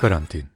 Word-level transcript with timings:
Karantin. 0.00 0.46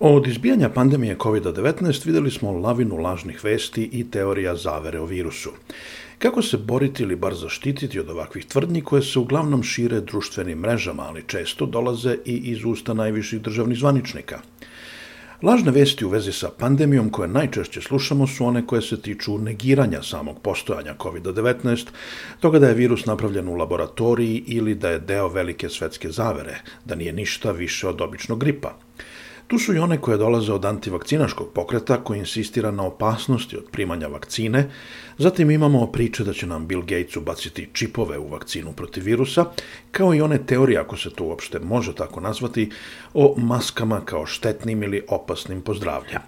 Od 0.00 0.26
izbijanja 0.26 0.68
pandemije 0.68 1.16
COVID-19 1.16 2.06
videli 2.06 2.30
smo 2.30 2.52
lavinu 2.52 2.96
lažnih 2.96 3.44
vesti 3.44 3.90
i 3.92 4.10
teorija 4.10 4.56
zavere 4.56 5.00
o 5.00 5.04
virusu. 5.04 5.50
Kako 6.18 6.42
se 6.42 6.56
boriti 6.56 7.02
ili 7.02 7.16
bar 7.16 7.34
zaštititi 7.34 8.00
od 8.00 8.10
ovakvih 8.10 8.46
tvrdnji 8.46 8.80
koje 8.80 9.02
se 9.02 9.18
uglavnom 9.18 9.62
šire 9.62 10.00
društvenim 10.00 10.58
mrežama, 10.58 11.02
ali 11.02 11.24
često 11.26 11.66
dolaze 11.66 12.16
i 12.24 12.36
iz 12.36 12.64
usta 12.64 12.94
najviših 12.94 13.40
državnih 13.40 13.78
zvaničnika– 13.78 14.40
Lažne 15.42 15.70
vesti 15.70 16.04
u 16.04 16.08
vezi 16.08 16.32
sa 16.32 16.48
pandemijom 16.58 17.10
koje 17.10 17.28
najčešće 17.28 17.80
slušamo 17.80 18.26
su 18.26 18.46
one 18.46 18.66
koje 18.66 18.82
se 18.82 19.00
tiču 19.02 19.38
negiranja 19.38 20.02
samog 20.02 20.40
postojanja 20.42 20.94
COVID-19, 20.98 21.86
toga 22.40 22.58
da 22.58 22.68
je 22.68 22.74
virus 22.74 23.06
napravljen 23.06 23.48
u 23.48 23.54
laboratoriji 23.54 24.44
ili 24.46 24.74
da 24.74 24.90
je 24.90 24.98
deo 24.98 25.28
velike 25.28 25.68
svetske 25.68 26.10
zavere, 26.10 26.60
da 26.84 26.94
nije 26.94 27.12
ništa 27.12 27.52
više 27.52 27.88
od 27.88 28.00
običnog 28.00 28.40
gripa. 28.40 28.78
Tu 29.46 29.58
su 29.58 29.74
i 29.74 29.78
one 29.78 30.00
koje 30.00 30.18
dolaze 30.18 30.52
od 30.52 30.64
antivakcinaškog 30.64 31.48
pokreta 31.54 32.04
koji 32.04 32.18
insistira 32.18 32.70
na 32.70 32.82
opasnosti 32.86 33.56
od 33.56 33.64
primanja 33.72 34.06
vakcine, 34.06 34.70
zatim 35.18 35.50
imamo 35.50 35.86
priče 35.86 36.24
da 36.24 36.32
će 36.32 36.46
nam 36.46 36.66
Bill 36.66 36.80
Gates 36.82 37.16
ubaciti 37.16 37.68
čipove 37.72 38.18
u 38.18 38.28
vakcinu 38.28 38.72
protiv 38.72 39.04
virusa, 39.04 39.44
kao 39.92 40.14
i 40.14 40.20
one 40.20 40.46
teorije, 40.46 40.78
ako 40.78 40.96
se 40.96 41.10
to 41.10 41.24
uopšte 41.24 41.58
može 41.58 41.94
tako 41.94 42.20
nazvati, 42.20 42.70
o 43.14 43.34
maskama 43.38 44.00
kao 44.04 44.26
štetnim 44.26 44.82
ili 44.82 45.04
opasnim 45.08 45.62
pozdravlja. 45.62 46.20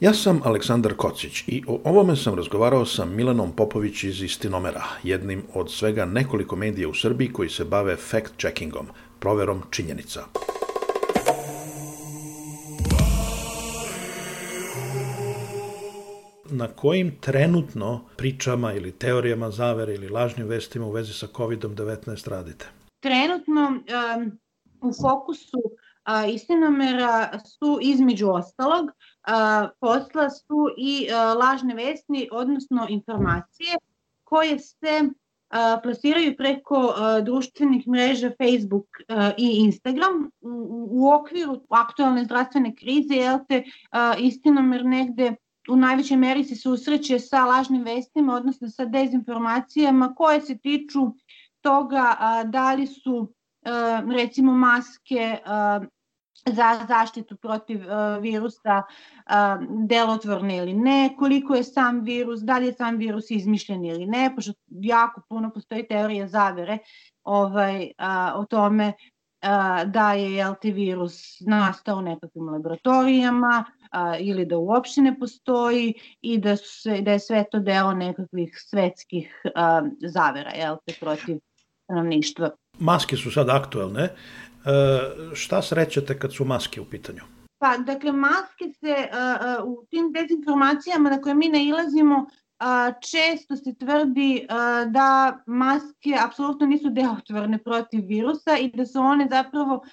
Ja 0.00 0.14
sam 0.14 0.40
Aleksandar 0.44 0.94
Kocić 0.94 1.44
i 1.46 1.62
o 1.66 1.80
ovome 1.84 2.16
sam 2.16 2.34
razgovarao 2.34 2.86
sa 2.86 3.04
Milanom 3.04 3.52
Popović 3.52 4.04
iz 4.04 4.22
Istinomera, 4.22 4.84
jednim 5.02 5.42
od 5.54 5.70
svega 5.72 6.04
nekoliko 6.04 6.56
medija 6.56 6.88
u 6.88 6.94
Srbiji 6.94 7.32
koji 7.32 7.48
se 7.48 7.64
bave 7.64 7.96
fact-checkingom, 8.10 8.84
proverom 9.18 9.62
činjenica. 9.70 10.24
Na 16.52 16.68
kojim 16.68 17.16
trenutno 17.20 18.00
pričama 18.16 18.72
ili 18.72 18.92
teorijama 18.92 19.50
zavere 19.50 19.94
ili 19.94 20.08
lažnim 20.08 20.46
vestima 20.46 20.86
u 20.86 20.90
vezi 20.90 21.12
sa 21.12 21.26
COVID-19 21.26 22.28
radite? 22.28 22.66
Trenutno 23.00 23.68
um, 23.68 24.38
u 24.80 24.92
fokusu 25.02 25.62
a, 26.04 26.26
istinomera 26.26 27.38
su 27.44 27.78
između 27.82 28.28
ostalog 28.30 28.90
a, 29.22 29.68
posla 29.80 30.30
su 30.30 30.68
i 30.78 31.08
a, 31.12 31.34
lažne 31.34 31.74
vesti, 31.74 32.28
odnosno 32.32 32.86
informacije 32.88 33.76
koje 34.24 34.58
se 34.58 35.10
plasiraju 35.82 36.36
preko 36.36 36.94
a, 36.96 37.20
društvenih 37.20 37.88
mreža 37.88 38.30
Facebook 38.42 38.86
a, 39.08 39.30
i 39.38 39.50
Instagram. 39.64 40.30
U, 40.40 40.88
u 40.90 41.12
okviru 41.12 41.62
aktualne 41.68 42.24
zdravstvene 42.24 42.74
krize, 42.76 43.14
jel 43.14 43.38
te, 43.48 43.64
a, 43.90 44.14
istinomer 44.18 44.84
negde 44.84 45.34
u 45.70 45.76
najvećoj 45.76 46.16
meri 46.16 46.44
se 46.44 46.56
susreće 46.56 47.18
sa 47.18 47.44
lažnim 47.44 47.82
vestima, 47.82 48.34
odnosno 48.34 48.68
sa 48.68 48.84
dezinformacijama 48.84 50.14
koje 50.14 50.40
se 50.40 50.58
tiču 50.58 51.00
toga 51.60 52.16
a, 52.18 52.44
da 52.44 52.74
li 52.74 52.86
su 52.86 53.32
a, 53.64 54.02
recimo 54.16 54.52
maske 54.52 55.38
a, 55.44 55.80
za 56.46 56.86
zaštitu 56.88 57.36
protiv 57.36 57.80
uh, 57.80 58.22
virusa 58.22 58.82
delotvorne 59.88 60.56
ili 60.56 60.74
ne, 60.74 61.14
koliko 61.18 61.54
je 61.54 61.64
sam 61.64 62.00
virus, 62.00 62.40
da 62.40 62.58
li 62.58 62.66
je 62.66 62.72
sam 62.72 62.96
virus 62.96 63.30
izmišljen 63.30 63.84
ili 63.84 64.06
ne, 64.06 64.32
pošto 64.34 64.52
jako 64.66 65.20
puno 65.28 65.50
postoji 65.50 65.86
teorija 65.88 66.28
zavere 66.28 66.78
ovaj, 67.24 67.90
o 68.34 68.44
tome 68.44 68.92
da 69.86 70.12
je 70.12 70.54
te 70.62 70.70
virus 70.70 71.40
nastao 71.46 71.98
u 71.98 72.02
nekakvim 72.02 72.48
laboratorijama, 72.48 73.64
a, 73.92 74.18
ili 74.18 74.46
da 74.46 74.58
uopšte 74.58 75.00
ne 75.00 75.18
postoji 75.18 75.94
i 76.20 76.38
da, 76.38 76.56
su 76.56 76.80
se, 76.82 77.00
da 77.00 77.12
je 77.12 77.18
sve 77.18 77.44
to 77.50 77.58
deo 77.58 77.92
nekakvih 77.92 78.58
svetskih 78.68 79.42
a, 79.54 79.82
zavera 80.00 80.50
jel, 80.50 80.76
te, 80.86 80.94
protiv 81.00 81.38
stanovništva. 81.84 82.50
Maske 82.78 83.16
su 83.16 83.30
sad 83.30 83.48
aktuelne. 83.48 84.02
E, 84.02 84.12
šta 85.34 85.62
srećete 85.62 86.18
kad 86.18 86.34
su 86.34 86.44
maske 86.44 86.80
u 86.80 86.84
pitanju? 86.84 87.22
Pa, 87.58 87.76
dakle, 87.76 88.12
maske 88.12 88.64
se 88.80 89.08
a, 89.12 89.36
a, 89.40 89.64
u 89.64 89.84
tim 89.90 90.12
dezinformacijama 90.12 91.10
na 91.10 91.20
koje 91.20 91.34
mi 91.34 91.48
nailazimo 91.48 92.26
a, 92.58 92.92
često 92.92 93.56
se 93.56 93.74
tvrdi 93.74 94.46
da 94.86 95.38
maske 95.46 96.16
apsolutno 96.26 96.66
nisu 96.66 96.90
delotvorne 96.90 97.58
protiv 97.58 98.06
virusa 98.06 98.56
i 98.58 98.70
da 98.70 98.86
su 98.86 99.00
one 99.00 99.28
zapravo 99.30 99.84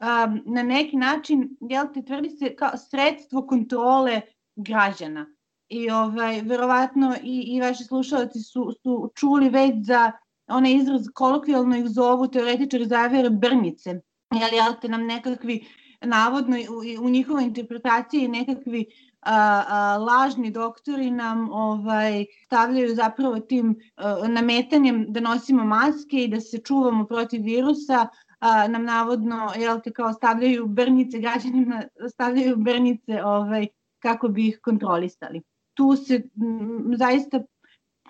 um, 0.00 0.42
na 0.46 0.62
neki 0.62 0.96
način, 0.96 1.56
jel 1.60 1.86
te, 1.94 2.04
tvrdi 2.04 2.30
se 2.30 2.56
kao 2.56 2.76
sredstvo 2.90 3.46
kontrole 3.46 4.20
građana. 4.56 5.26
I 5.68 5.90
ovaj, 5.90 6.42
verovatno 6.42 7.14
i, 7.22 7.40
i 7.40 7.60
vaši 7.60 7.84
slušalci 7.84 8.40
su, 8.40 8.72
su 8.82 9.12
čuli 9.14 9.48
već 9.48 9.74
za 9.86 10.12
onaj 10.46 10.72
izraz, 10.72 11.06
kolokvijalno 11.14 11.76
ih 11.76 11.88
zovu 11.88 12.28
teoretičari 12.28 12.86
zavere 12.86 13.30
brnice. 13.30 13.90
Jel, 14.34 14.54
jel 14.54 14.72
te 14.80 14.88
nam 14.88 15.06
nekakvi, 15.06 15.66
navodno 16.00 16.56
u, 16.56 17.04
u 17.04 17.10
njihovoj 17.10 17.44
interpretaciji 17.44 18.28
nekakvi 18.28 18.86
a, 19.20 19.64
a, 19.68 19.98
lažni 19.98 20.50
doktori 20.50 21.10
nam 21.10 21.52
ovaj 21.52 22.24
stavljaju 22.44 22.94
zapravo 22.94 23.40
tim 23.40 23.76
a, 23.96 24.28
nametanjem 24.28 25.04
da 25.08 25.20
nosimo 25.20 25.64
maske 25.64 26.24
i 26.24 26.28
da 26.28 26.40
se 26.40 26.58
čuvamo 26.58 27.06
protiv 27.06 27.42
virusa, 27.42 28.06
a, 28.46 28.68
nam 28.68 28.84
navodno 28.84 29.52
jel 29.56 29.80
te 29.84 29.92
kao 29.92 30.12
stavljaju 30.12 30.66
brnice 30.66 31.18
građanima 31.18 31.82
stavljaju 32.12 32.56
brnice 32.56 33.24
ovaj 33.24 33.66
kako 33.98 34.28
bi 34.28 34.48
ih 34.48 34.60
kontrolisali. 34.62 35.42
Tu 35.74 35.96
se 35.96 36.14
m, 36.14 36.94
zaista 36.96 37.40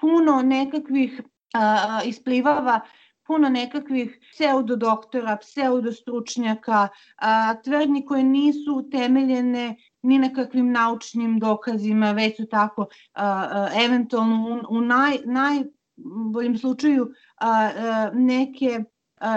puno 0.01 0.43
nekakvih 0.43 1.23
a, 1.55 2.01
isplivava 2.05 2.81
puno 3.27 3.49
nekakvih 3.49 4.19
pseudodoktora, 4.33 5.37
pseudostručnjaka, 5.37 6.89
a, 7.17 7.55
tvrdnji 7.63 8.05
koje 8.07 8.23
nisu 8.23 8.75
utemeljene 8.75 9.77
ni 10.03 10.19
na 10.19 10.33
kakvim 10.33 10.73
naučnim 10.73 11.39
dokazima, 11.39 12.13
već 12.13 12.37
su 12.37 12.47
tako 12.47 12.83
a, 12.83 13.25
a, 13.25 13.69
eventualno 13.85 14.63
u, 14.71 14.77
u 14.77 14.81
naj, 14.81 15.19
najboljem 15.25 16.59
slučaju 16.59 17.11
a, 17.37 17.71
a, 17.77 18.11
neke 18.15 18.85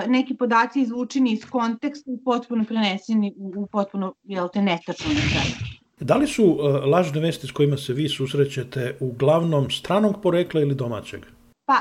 neki 0.08 0.38
podaci 0.38 0.82
izvučeni 0.82 1.32
iz 1.32 1.46
konteksta 1.50 2.12
i 2.12 2.24
potpuno 2.26 2.64
preneseni 2.64 3.34
u 3.38 3.68
potpuno, 3.68 4.14
jel 4.24 4.50
te, 4.54 4.62
netačno 4.62 5.14
na 5.14 5.20
Da 6.00 6.16
li 6.16 6.28
su 6.28 6.44
uh, 6.46 6.60
lažne 6.86 7.20
vesti 7.22 7.48
s 7.48 7.52
kojima 7.52 7.78
se 7.78 7.94
vi 7.94 8.10
susrećete 8.10 8.98
uglavnom 9.00 9.70
stranog 9.70 10.22
porekla 10.24 10.62
ili 10.62 10.76
domaćeg? 10.76 11.26
Pa, 11.66 11.76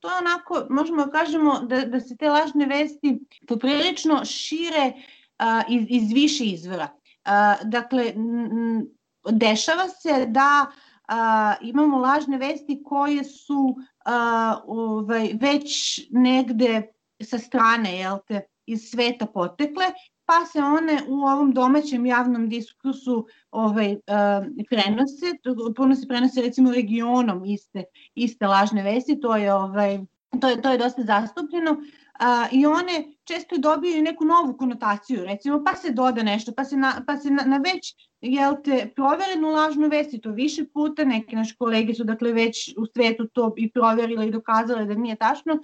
to 0.00 0.10
je 0.10 0.18
onako, 0.18 0.66
možemo 0.70 1.04
da 1.04 1.10
kažemo 1.10 1.60
da, 1.60 1.84
da 1.84 2.00
se 2.00 2.16
te 2.16 2.30
lažne 2.30 2.66
vesti 2.66 3.20
poprilično 3.48 4.24
šire 4.24 4.92
uh, 4.92 5.62
iz, 5.68 5.86
iz 5.88 6.12
više 6.12 6.44
izvora. 6.44 6.88
Uh, 6.94 7.68
dakle, 7.68 8.12
m, 8.16 8.86
dešava 9.30 9.88
se 9.88 10.26
da 10.26 10.66
uh, 10.68 11.68
imamo 11.68 11.98
lažne 11.98 12.38
vesti 12.38 12.82
koje 12.84 13.24
su 13.24 13.76
uh, 13.76 14.62
ovaj, 14.66 15.30
već 15.40 16.00
negde 16.10 16.94
sa 17.22 17.38
strane, 17.38 17.98
jel 17.98 18.18
te, 18.28 18.40
iz 18.66 18.90
sveta 18.90 19.26
potekle, 19.26 19.84
pa 20.24 20.46
se 20.46 20.58
one 20.58 20.98
u 21.08 21.14
ovom 21.14 21.52
domaćem 21.52 22.06
javnom 22.06 22.48
diskursu 22.48 23.26
ovaj, 23.50 23.92
uh, 23.92 24.46
prenose, 24.70 25.34
puno 25.76 25.94
se 25.94 26.08
prenose 26.08 26.42
recimo 26.42 26.72
regionom 26.72 27.44
iste, 27.44 27.84
iste 28.14 28.46
lažne 28.46 28.82
vesti, 28.82 29.20
to 29.20 29.36
je, 29.36 29.54
ovaj, 29.54 29.98
to 30.40 30.48
je, 30.48 30.62
to 30.62 30.70
je 30.70 30.78
dosta 30.78 31.02
zastupljeno, 31.02 31.76
a, 32.20 32.46
i 32.52 32.66
one 32.66 33.04
često 33.24 33.58
dobiju 33.58 34.02
neku 34.02 34.24
novu 34.24 34.56
konotaciju, 34.56 35.24
recimo, 35.24 35.64
pa 35.64 35.74
se 35.74 35.92
doda 35.92 36.22
nešto, 36.22 36.52
pa 36.52 36.64
se 36.64 36.76
na, 36.76 37.04
pa 37.06 37.16
se 37.16 37.30
na, 37.30 37.42
na 37.46 37.56
već, 37.56 37.94
jel 38.20 38.54
te, 38.64 38.92
proverenu 38.96 39.48
lažnu 39.48 39.88
vest 39.88 40.14
i 40.14 40.20
to 40.20 40.30
više 40.30 40.64
puta, 40.64 41.04
neke 41.04 41.36
naše 41.36 41.56
kolege 41.56 41.94
su 41.94 42.04
dakle 42.04 42.32
već 42.32 42.74
u 42.76 42.86
svetu 42.86 43.26
to 43.32 43.54
i 43.56 43.70
proverile 43.70 44.28
i 44.28 44.30
dokazale 44.30 44.84
da 44.84 44.94
nije 44.94 45.16
tačno, 45.16 45.58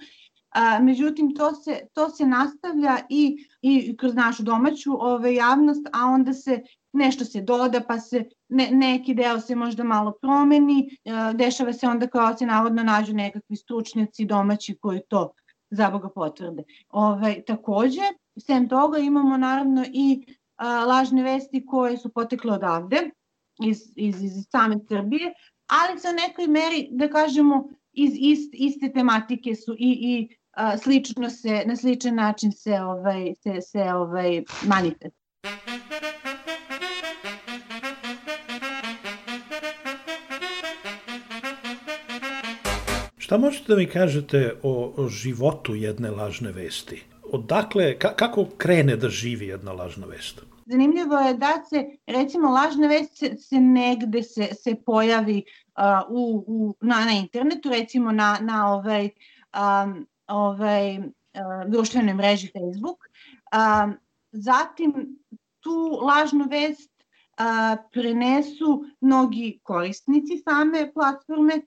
A, 0.51 0.79
međutim, 0.79 1.35
to 1.35 1.55
se, 1.55 1.79
to 1.93 2.09
se 2.09 2.25
nastavlja 2.25 2.97
i, 3.09 3.47
i 3.61 3.97
kroz 3.97 4.15
našu 4.15 4.43
domaću 4.43 4.91
ove, 4.99 5.35
javnost, 5.35 5.87
a 5.93 6.05
onda 6.05 6.33
se 6.33 6.61
nešto 6.93 7.25
se 7.25 7.41
doda, 7.41 7.81
pa 7.87 7.99
se 7.99 8.29
ne, 8.49 8.69
neki 8.71 9.13
deo 9.13 9.39
se 9.39 9.55
možda 9.55 9.83
malo 9.83 10.13
promeni, 10.21 10.97
e, 11.05 11.11
dešava 11.33 11.73
se 11.73 11.87
onda 11.87 12.07
kao 12.07 12.37
se 12.37 12.45
navodno 12.45 12.83
nađu 12.83 13.13
nekakvi 13.13 13.55
stručnjaci 13.55 14.25
domaći 14.25 14.77
koji 14.81 15.01
to 15.07 15.33
za 15.69 15.89
Boga 15.89 16.09
potvrde. 16.09 16.63
Ove, 16.89 17.41
takođe, 17.47 18.01
sem 18.39 18.69
toga 18.69 18.97
imamo 18.97 19.37
naravno 19.37 19.85
i 19.93 20.25
a, 20.55 20.85
lažne 20.85 21.23
vesti 21.23 21.65
koje 21.65 21.97
su 21.97 22.09
potekle 22.09 22.53
odavde, 22.53 23.09
iz, 23.63 23.79
iz, 23.95 24.23
iz 24.23 24.33
same 24.51 24.75
Srbije, 24.89 25.33
ali 25.67 25.99
sa 25.99 26.11
nekoj 26.11 26.47
meri, 26.47 26.87
da 26.91 27.07
kažemo, 27.09 27.69
iz 27.93 28.11
ist, 28.19 28.53
iste 28.53 28.91
tematike 28.93 29.55
su 29.55 29.73
i, 29.73 29.91
i 30.01 30.35
a, 30.51 30.77
slično 30.77 31.29
se, 31.29 31.63
na 31.65 31.75
sličan 31.75 32.15
način 32.15 32.51
se, 32.51 32.81
ovaj, 32.81 33.33
se, 33.43 33.61
se 33.61 33.93
ovaj, 33.93 34.43
manifest. 34.63 35.21
Šta 43.17 43.37
možete 43.37 43.65
da 43.67 43.75
mi 43.75 43.85
kažete 43.85 44.53
o, 44.63 44.93
o 44.97 45.07
životu 45.07 45.75
jedne 45.75 46.11
lažne 46.11 46.51
vesti? 46.51 47.03
Odakle, 47.31 47.99
ka, 47.99 48.15
kako 48.15 48.45
krene 48.57 48.95
da 48.95 49.09
živi 49.09 49.47
jedna 49.47 49.71
lažna 49.71 50.07
vest? 50.07 50.41
Zanimljivo 50.65 51.19
je 51.19 51.33
da 51.33 51.63
se, 51.69 51.85
recimo, 52.07 52.49
lažna 52.49 52.87
vest 52.87 53.17
se, 53.17 53.35
se 53.37 53.59
negde 53.59 54.23
se, 54.23 54.49
se 54.63 54.75
pojavi 54.85 55.43
uh, 55.77 55.83
u, 56.09 56.43
u, 56.47 56.75
na, 56.81 57.05
na 57.05 57.11
internetu, 57.11 57.69
recimo 57.69 58.11
na, 58.11 58.37
na 58.41 58.73
ovaj, 58.73 59.09
um, 59.55 60.07
ovaj, 60.27 60.97
uh, 60.97 61.03
društvenoj 61.67 62.13
mreži 62.13 62.47
Facebook. 62.47 62.99
Um, 63.51 63.97
zatim 64.31 65.19
tu 65.59 65.99
lažnu 66.01 66.47
vest 66.49 66.91
uh, 67.39 67.79
prenesu 67.91 68.85
mnogi 69.01 69.59
korisnici 69.63 70.37
same 70.37 70.93
platforme, 70.93 71.61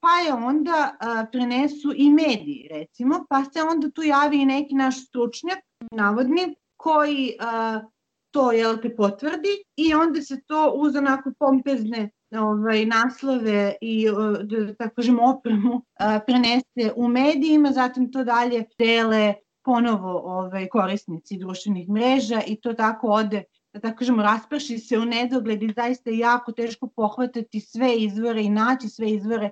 pa 0.00 0.08
je 0.26 0.34
onda 0.34 0.92
uh, 0.92 1.28
prenesu 1.32 1.92
i 1.96 2.10
mediji, 2.10 2.68
recimo, 2.70 3.24
pa 3.28 3.44
se 3.44 3.62
onda 3.62 3.90
tu 3.90 4.02
javi 4.02 4.42
i 4.42 4.46
neki 4.46 4.74
naš 4.74 5.06
stručnjak, 5.06 5.58
navodni, 5.90 6.56
koji 6.76 7.36
uh, 7.40 7.82
to 8.30 8.52
jel 8.52 8.76
te 8.82 8.96
potvrdi 8.96 9.64
i 9.76 9.94
onda 9.94 10.22
se 10.22 10.40
to 10.46 10.72
uz 10.76 10.96
onako 10.96 11.32
pompezne 11.38 12.10
ovaj, 12.38 12.86
naslove 12.86 13.74
i 13.80 14.06
da 14.42 14.74
tako 14.74 14.94
kažem 14.94 15.20
opremu 15.20 15.82
a, 15.98 16.20
prenese 16.26 16.92
u 16.96 17.08
medijima, 17.08 17.72
zatim 17.72 18.12
to 18.12 18.24
dalje 18.24 18.64
dele 18.78 19.34
ponovo 19.64 20.20
ovaj, 20.24 20.68
korisnici 20.68 21.38
društvenih 21.38 21.88
mreža 21.88 22.42
i 22.46 22.60
to 22.60 22.72
tako 22.72 23.06
ode 23.06 23.44
da 23.72 23.80
tako 23.80 23.98
kažemo, 23.98 24.22
rasprši 24.22 24.78
se 24.78 24.98
u 24.98 25.04
nedogled 25.04 25.62
i 25.62 25.72
zaista 25.76 26.10
je 26.10 26.18
jako 26.18 26.52
teško 26.52 26.88
pohvatati 26.96 27.60
sve 27.60 27.96
izvore 27.96 28.42
i 28.42 28.50
naći 28.50 28.88
sve 28.88 29.10
izvore 29.10 29.50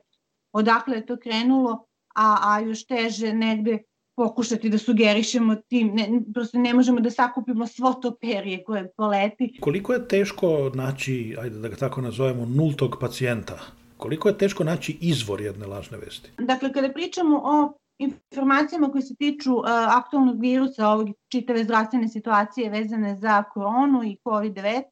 odakle 0.52 0.96
je 0.96 1.06
to 1.06 1.16
krenulo, 1.16 1.84
a, 2.14 2.36
a 2.42 2.60
još 2.60 2.86
teže 2.86 3.32
negde 3.32 3.78
pokušati 4.18 4.70
da 4.70 4.78
sugerišemo 4.78 5.54
tim, 5.54 5.90
ne, 5.94 6.08
prosto 6.34 6.58
ne 6.58 6.74
možemo 6.74 7.00
da 7.00 7.10
sakupimo 7.10 7.66
svo 7.66 7.92
to 7.92 8.10
perje 8.20 8.64
koje 8.64 8.88
poleti. 8.96 9.58
Koliko 9.60 9.92
je 9.92 10.08
teško 10.08 10.70
naći, 10.74 11.36
ajde 11.40 11.58
da 11.58 11.68
ga 11.68 11.76
tako 11.76 12.00
nazovemo, 12.00 12.46
nultog 12.46 12.96
pacijenta? 13.00 13.58
Koliko 13.96 14.28
je 14.28 14.38
teško 14.38 14.64
naći 14.64 14.98
izvor 15.00 15.40
jedne 15.40 15.66
lažne 15.66 15.98
vesti? 15.98 16.30
Dakle, 16.38 16.72
kada 16.72 16.92
pričamo 16.92 17.40
o 17.44 17.72
informacijama 17.98 18.90
koje 18.90 19.02
se 19.02 19.14
tiču 19.14 19.54
uh, 19.54 19.64
aktualnog 19.98 20.40
virusa, 20.40 20.88
ovog 20.88 21.08
čitave 21.32 21.64
zdravstvene 21.64 22.08
situacije 22.08 22.70
vezane 22.70 23.16
za 23.16 23.42
koronu 23.42 24.02
i 24.04 24.16
COVID-19, 24.24 24.82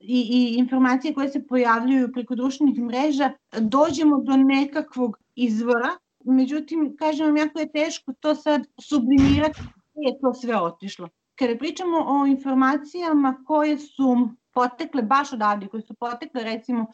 i, 0.00 0.20
i 0.30 0.58
informacije 0.58 1.14
koje 1.14 1.28
se 1.28 1.46
pojavljuju 1.46 2.12
preko 2.12 2.34
društvenih 2.34 2.78
mreža, 2.80 3.30
dođemo 3.58 4.22
do 4.22 4.36
nekakvog 4.36 5.18
izvora 5.34 5.90
Međutim, 6.24 6.96
kažem 6.98 7.26
vam, 7.26 7.36
jako 7.36 7.60
je 7.60 7.72
teško 7.72 8.12
to 8.20 8.34
sad 8.34 8.62
sublimirati 8.80 9.60
gde 9.60 10.08
je 10.08 10.20
to 10.20 10.34
sve 10.34 10.56
otišlo. 10.56 11.08
Kada 11.38 11.58
pričamo 11.58 11.96
o 12.08 12.26
informacijama 12.26 13.44
koje 13.46 13.78
su 13.78 14.28
potekle 14.54 15.02
baš 15.02 15.32
odavde, 15.32 15.66
koje 15.66 15.82
su 15.82 15.94
potekle 15.94 16.44
recimo 16.44 16.86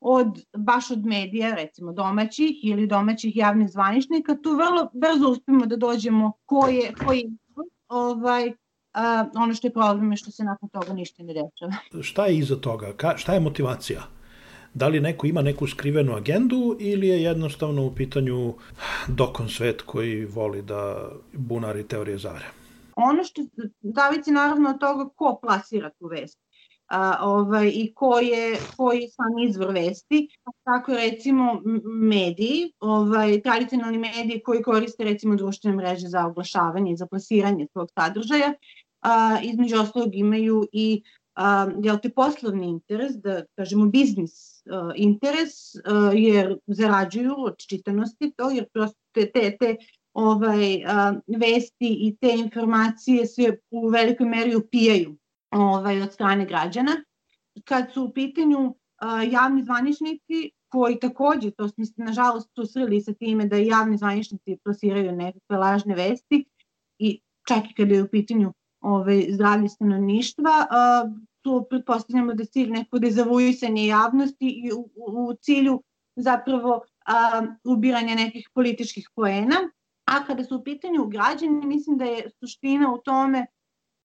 od, 0.00 0.44
baš 0.56 0.90
od 0.90 1.06
medija, 1.06 1.54
recimo 1.54 1.92
domaćih 1.92 2.64
ili 2.64 2.86
domaćih 2.86 3.36
javnih 3.36 3.70
zvaničnika, 3.70 4.36
tu 4.42 4.50
vrlo 4.50 4.90
brzo 4.92 5.30
uspemo 5.30 5.66
da 5.66 5.76
dođemo 5.76 6.32
ko 6.44 6.66
je, 6.68 6.92
ko 7.04 7.12
je 7.12 7.30
ovaj, 7.88 8.52
a, 8.92 9.24
ono 9.34 9.54
što 9.54 9.66
je 9.66 9.72
problem 9.72 10.10
je 10.10 10.16
što 10.16 10.30
se 10.30 10.44
nakon 10.44 10.68
toga 10.68 10.92
ništa 10.92 11.22
ne 11.22 11.34
dešava. 11.34 12.02
Šta 12.02 12.26
je 12.26 12.38
iza 12.38 12.56
toga? 12.56 12.92
Ka, 12.96 13.16
šta 13.16 13.34
je 13.34 13.40
motivacija? 13.40 14.02
Da 14.74 14.88
li 14.88 15.00
neko 15.00 15.26
ima 15.26 15.42
neku 15.42 15.66
skrivenu 15.66 16.14
agendu 16.14 16.76
ili 16.80 17.08
je 17.08 17.22
jednostavno 17.22 17.86
u 17.86 17.94
pitanju 17.94 18.54
dokon 19.08 19.48
svet 19.48 19.82
koji 19.82 20.24
voli 20.24 20.62
da 20.62 21.10
bunari 21.32 21.88
teorije 21.88 22.18
zavere? 22.18 22.46
Ono 22.96 23.24
što 23.24 23.42
zavisi 23.80 24.30
naravno 24.30 24.70
od 24.70 24.80
toga 24.80 25.08
ko 25.16 25.38
plasira 25.42 25.90
tu 25.90 26.06
vest 26.06 26.38
a, 26.92 27.18
ovaj, 27.20 27.70
i 27.74 27.92
ko 27.94 28.18
je, 28.18 28.56
ko 28.76 28.92
je 28.92 29.08
sam 29.08 29.38
izvor 29.48 29.70
vesti. 29.74 30.28
Tako 30.64 30.92
recimo 30.92 31.60
mediji, 31.84 32.72
ovaj, 32.80 33.40
tradicionalni 33.40 33.98
mediji 33.98 34.42
koji 34.44 34.62
koriste 34.62 35.04
recimo 35.04 35.36
društvene 35.36 35.76
mreže 35.76 36.08
za 36.08 36.26
oglašavanje 36.26 36.92
i 36.92 36.96
za 36.96 37.06
plasiranje 37.06 37.66
svog 37.72 37.88
sadržaja, 37.98 38.52
a, 39.00 39.38
između 39.42 39.80
ostalog 39.80 40.14
imaju 40.14 40.68
i 40.72 41.02
a, 41.34 41.66
jel 41.82 41.98
te 42.02 42.10
poslovni 42.10 42.68
interes, 42.68 43.12
da 43.16 43.42
kažemo 43.56 43.86
biznis 43.86 44.62
uh, 44.66 44.92
interes, 44.96 45.74
uh, 45.74 46.12
jer 46.14 46.58
zarađuju 46.66 47.34
od 47.38 47.56
čitanosti 47.68 48.32
to, 48.36 48.50
jer 48.50 48.66
prosto 48.72 48.98
te, 49.12 49.30
te, 49.30 49.56
te 49.60 49.76
ovaj, 50.12 50.76
uh, 50.84 51.16
vesti 51.38 51.90
i 52.06 52.16
te 52.20 52.34
informacije 52.36 53.26
se 53.26 53.56
u 53.70 53.88
velikoj 53.88 54.26
meri 54.26 54.56
upijaju 54.56 55.16
ovaj, 55.50 56.02
od 56.02 56.12
strane 56.12 56.46
građana. 56.46 56.96
Kad 57.64 57.92
su 57.92 58.04
u 58.04 58.12
pitanju 58.12 58.58
uh, 58.66 59.32
javni 59.32 59.64
zvaničnici, 59.64 60.50
koji 60.72 60.98
takođe, 60.98 61.50
to 61.50 61.68
smo 61.68 61.84
se 61.84 61.92
nažalost 61.96 62.50
susreli 62.54 63.00
sa 63.00 63.12
time 63.12 63.46
da 63.46 63.56
javni 63.56 63.96
zvaničnici 63.96 64.56
plasiraju 64.64 65.12
nekakve 65.12 65.56
lažne 65.56 65.94
vesti 65.94 66.44
i 66.98 67.20
čak 67.48 67.70
i 67.70 67.74
kada 67.74 67.94
je 67.94 68.02
u 68.02 68.08
pitanju 68.08 68.52
ovaj, 68.82 69.26
zdravlje 69.30 69.68
stanovništva. 69.68 70.66
Tu 71.42 71.66
pretpostavljamo 71.70 72.34
da 72.34 72.44
cilj 72.44 72.70
neko 72.70 72.98
dezavuisanje 72.98 73.86
javnosti 73.86 74.48
i 74.48 74.72
u, 74.72 74.90
u 74.94 75.34
cilju 75.34 75.82
zapravo 76.16 76.82
a, 77.06 77.42
ubiranja 77.64 78.14
nekih 78.14 78.50
političkih 78.54 79.08
poena. 79.14 79.56
A 80.04 80.24
kada 80.24 80.44
su 80.44 80.56
u 80.56 80.64
pitanju 80.64 81.06
građani, 81.06 81.66
mislim 81.66 81.98
da 81.98 82.04
je 82.04 82.30
suština 82.40 82.94
u 82.94 82.98
tome 82.98 83.46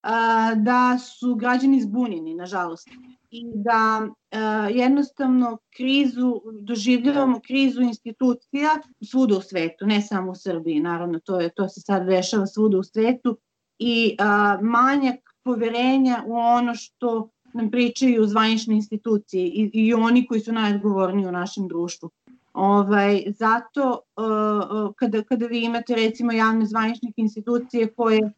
a, 0.02 0.56
da 0.56 0.98
su 0.98 1.36
građani 1.36 1.82
zbunjeni, 1.82 2.36
nažalost. 2.36 2.90
I 3.30 3.44
da 3.56 4.08
a, 4.32 4.70
jednostavno 4.72 5.58
krizu, 5.78 6.42
doživljavamo 6.62 7.40
krizu 7.48 7.82
institucija 7.82 8.70
svuda 9.12 9.38
u 9.38 9.42
svetu, 9.42 9.86
ne 9.86 10.02
samo 10.02 10.32
u 10.32 10.36
Srbiji, 10.36 10.80
naravno, 10.80 11.20
to, 11.20 11.40
je, 11.40 11.50
to 11.56 11.70
se 11.70 11.82
sad 11.82 12.06
dešava 12.06 12.48
svuda 12.48 12.78
u 12.78 12.84
svetu, 12.84 13.38
i 13.80 14.16
a, 14.20 14.58
manjak 14.62 15.20
poverenja 15.44 16.24
u 16.26 16.34
ono 16.34 16.76
što 16.76 17.30
nam 17.54 17.72
pričaju 17.72 18.28
zvanične 18.28 18.76
institucije 18.76 19.46
i, 19.48 19.70
i 19.74 19.94
oni 19.94 20.28
koji 20.28 20.40
su 20.40 20.52
najodgovorniji 20.52 21.28
u 21.28 21.32
našem 21.32 21.68
društvu. 21.68 22.10
Ovaj, 22.54 23.24
zato 23.28 24.00
uh, 24.16 24.96
kada, 24.96 25.24
kada 25.24 25.46
vi 25.46 25.64
imate 25.64 25.96
recimo 25.96 26.32
javne 26.32 26.66
zvanične 26.66 27.12
institucije 27.16 27.88
koje 27.88 28.24
uh, 28.24 28.32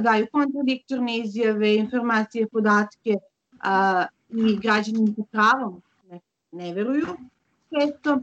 daju 0.00 0.26
kontradiktorne 0.32 1.18
izjave, 1.18 1.74
informacije, 1.76 2.48
podatke 2.48 3.14
uh, 3.14 4.04
i 4.30 4.56
građani 4.56 5.14
sa 5.16 5.22
pravom 5.30 5.82
ne, 6.10 6.20
ne 6.52 6.74
veruju, 6.74 7.06
često 7.70 8.18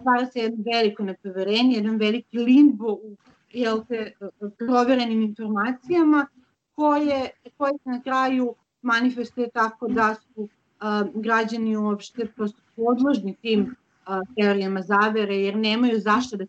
stvara 0.00 0.26
se 0.26 0.40
jedno 0.40 0.64
veliko 0.72 1.02
nepoverenje, 1.02 1.76
jedan 1.76 1.96
veliki 1.96 2.38
limbo 2.38 2.92
u 2.92 3.16
jel 3.50 3.84
te, 3.88 4.12
proverenim 4.58 5.22
informacijama 5.22 6.26
koje, 6.74 7.30
koje 7.56 7.72
se 7.72 7.90
na 7.90 8.02
kraju 8.02 8.54
manifestuje 8.82 9.50
tako 9.50 9.88
da 9.88 10.14
su 10.14 10.48
a, 10.80 11.04
građani 11.14 11.76
uopšte 11.76 12.26
prosto 12.36 12.60
podložni 12.76 13.34
tim 13.42 13.76
a, 14.06 14.20
teorijama 14.36 14.82
zavere 14.82 15.36
jer 15.36 15.56
nemaju 15.56 16.00
zašto 16.00 16.36
da 16.36 16.44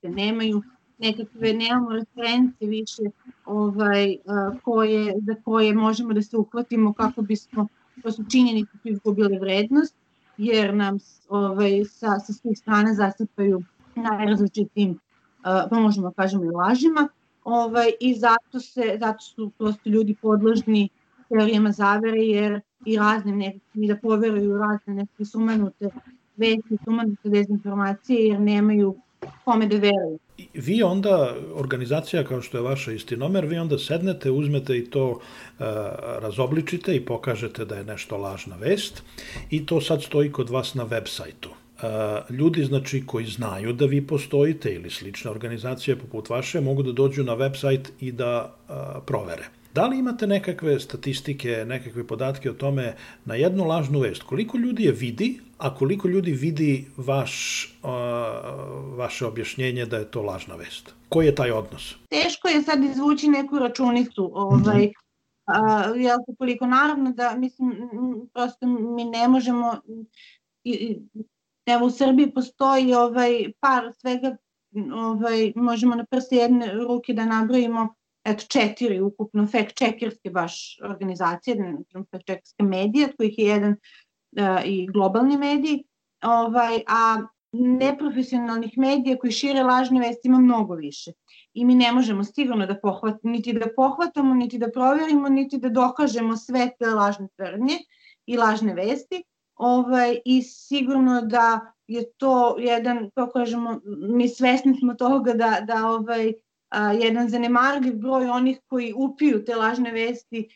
se 0.00 0.08
nemaju 0.08 0.62
nekakve, 0.98 1.52
nemamo 1.52 1.92
reference 1.92 2.66
više 2.66 3.02
ovaj, 3.44 4.16
a, 4.26 4.50
koje, 4.62 5.14
za 5.26 5.34
koje 5.44 5.74
možemo 5.74 6.12
da 6.12 6.22
se 6.22 6.36
uhvatimo 6.36 6.92
kako 6.92 7.22
bismo, 7.22 7.68
to 8.02 8.12
su 8.12 8.24
činjenice 8.30 8.72
su 8.82 8.88
izgubile 8.88 9.38
vrednost, 9.38 9.96
jer 10.36 10.74
nam 10.74 10.98
ovaj, 11.28 11.84
sa, 11.84 12.18
sa 12.18 12.32
svih 12.32 12.58
strana 12.58 12.94
zasipaju 12.94 13.62
najrazličitim 13.94 14.98
pa 15.70 15.80
možemo 15.80 16.08
da 16.08 16.14
kažemo 16.14 16.44
i 16.44 16.50
lažima, 16.50 17.08
ovaj, 17.44 17.90
i 18.00 18.14
zato, 18.14 18.60
se, 18.60 18.96
zato 19.00 19.20
su 19.20 19.52
prosto 19.58 19.90
ljudi 19.90 20.16
podložni 20.22 20.88
teorijama 21.28 21.72
zavere, 21.72 22.20
jer 22.20 22.60
i 22.84 22.96
raznim 22.96 23.38
nekakvim, 23.38 23.84
i 23.84 23.88
da 23.88 23.96
poveruju 23.96 24.58
razne 24.58 24.94
neke 24.94 25.24
sumanute 25.24 25.90
vesti, 26.36 26.78
sumanute 26.84 27.28
dezinformacije, 27.28 28.26
jer 28.26 28.40
nemaju 28.40 28.94
kome 29.44 29.66
da 29.66 29.76
veruju. 29.76 30.18
Vi 30.54 30.82
onda, 30.82 31.34
organizacija 31.54 32.24
kao 32.24 32.42
što 32.42 32.58
je 32.58 32.62
vaša 32.62 32.92
Istinomer, 32.92 33.46
vi 33.46 33.58
onda 33.58 33.78
sednete, 33.78 34.30
uzmete 34.30 34.78
i 34.78 34.90
to 34.90 35.08
uh, 35.10 35.18
razobličite 36.22 36.96
i 36.96 37.04
pokažete 37.04 37.64
da 37.64 37.74
je 37.74 37.84
nešto 37.84 38.16
lažna 38.16 38.56
vest 38.56 39.02
i 39.50 39.66
to 39.66 39.80
sad 39.80 40.02
stoji 40.02 40.32
kod 40.32 40.50
vas 40.50 40.74
na 40.74 40.84
web 40.84 41.04
sajtu 41.06 41.50
ljudi 42.30 42.64
znači 42.64 43.02
koji 43.06 43.26
znaju 43.26 43.72
da 43.72 43.86
vi 43.86 44.06
postojite 44.06 44.74
ili 44.74 44.90
slične 44.90 45.30
organizacije 45.30 45.98
poput 45.98 46.28
vaše 46.30 46.60
mogu 46.60 46.82
da 46.82 46.92
dođu 46.92 47.24
na 47.24 47.36
website 47.36 47.88
i 48.00 48.12
da 48.12 48.54
a, 48.68 49.00
provere. 49.06 49.44
Da 49.74 49.86
li 49.86 49.98
imate 49.98 50.26
nekakve 50.26 50.80
statistike, 50.80 51.64
nekakve 51.66 52.06
podatke 52.06 52.50
o 52.50 52.54
tome 52.54 52.94
na 53.24 53.34
jednu 53.34 53.64
lažnu 53.64 54.00
vest? 54.00 54.22
Koliko 54.22 54.58
ljudi 54.58 54.84
je 54.84 54.92
vidi, 54.92 55.40
a 55.58 55.74
koliko 55.74 56.08
ljudi 56.08 56.32
vidi 56.32 56.86
vaš, 56.96 57.64
uh, 57.82 57.90
vaše 58.96 59.26
objašnjenje 59.26 59.86
da 59.86 59.96
je 59.96 60.10
to 60.10 60.22
lažna 60.22 60.54
vest? 60.56 60.94
Koji 61.08 61.26
je 61.26 61.34
taj 61.34 61.50
odnos? 61.50 61.94
Teško 62.08 62.48
je 62.48 62.62
sad 62.62 62.84
izvući 62.84 63.28
neku 63.28 63.58
računicu, 63.58 64.30
ovaj, 64.34 64.58
mm 64.58 64.88
-hmm. 64.88 65.04
Uh, 65.46 66.00
jel 66.00 66.18
koliko 66.38 66.66
naravno 66.66 67.12
da 67.12 67.34
mislim 67.36 67.72
prosto 68.32 68.66
mi 68.66 69.04
ne 69.04 69.28
možemo 69.28 69.80
i, 70.64 70.98
evo 71.66 71.86
u 71.86 71.90
Srbiji 71.90 72.34
postoji 72.34 72.94
ovaj 72.94 73.52
par 73.60 73.92
svega 74.00 74.36
ovaj 74.94 75.52
možemo 75.56 75.94
na 75.94 76.04
prste 76.10 76.36
jedne 76.36 76.72
ruke 76.72 77.12
da 77.12 77.24
nabrojimo 77.24 77.94
eto 78.24 78.44
četiri 78.48 79.00
ukupno 79.00 79.46
fact 79.46 79.76
checkerske 79.76 80.30
baš 80.30 80.78
organizacije, 80.84 81.56
fact 82.10 82.26
checkerske 82.26 82.62
medije, 82.62 83.06
od 83.06 83.16
kojih 83.16 83.38
je 83.38 83.46
jedan 83.46 83.70
uh, 83.72 84.60
i 84.64 84.86
globalni 84.86 85.36
medij, 85.36 85.82
ovaj, 86.22 86.80
a 86.86 87.26
neprofesionalnih 87.52 88.78
medija 88.78 89.18
koji 89.18 89.32
šire 89.32 89.62
lažne 89.62 90.00
vesti 90.00 90.28
ima 90.28 90.38
mnogo 90.38 90.74
više. 90.74 91.12
I 91.54 91.64
mi 91.64 91.74
ne 91.74 91.92
možemo 91.92 92.24
sigurno 92.24 92.66
da 92.66 92.78
pohvatamo, 92.82 93.32
niti 93.32 93.52
da 93.52 93.66
pohvatamo, 93.76 94.34
niti 94.34 94.58
da 94.58 94.70
proverimo, 94.70 95.28
niti 95.28 95.58
da 95.58 95.68
dokažemo 95.68 96.36
sve 96.36 96.70
te 96.78 96.86
lažne 96.86 97.28
tvrdnje 97.36 97.78
i 98.26 98.36
lažne 98.36 98.74
vesti. 98.74 99.22
Ovaj, 99.56 100.18
I 100.24 100.42
sigurno 100.42 101.20
da 101.22 101.72
je 101.86 102.12
to 102.12 102.56
jedan, 102.58 103.10
kako 103.14 103.32
kažemo, 103.32 103.80
mi 103.84 104.28
svesni 104.28 104.74
smo 104.74 104.94
toga 104.94 105.32
da, 105.32 105.60
da 105.66 105.86
ovaj, 105.86 106.32
a, 106.70 106.92
jedan 106.92 107.28
zanemarljiv 107.28 107.94
broj 107.94 108.28
onih 108.28 108.60
koji 108.66 108.94
upiju 108.96 109.44
te 109.44 109.56
lažne 109.56 109.92
vesti 109.92 110.48